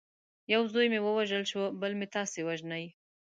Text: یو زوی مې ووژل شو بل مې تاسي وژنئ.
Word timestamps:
یو 0.53 0.61
زوی 0.73 0.87
مې 0.91 0.99
ووژل 1.01 1.43
شو 1.51 1.61
بل 1.81 1.91
مې 1.99 2.07
تاسي 2.15 2.41
وژنئ. 2.43 2.85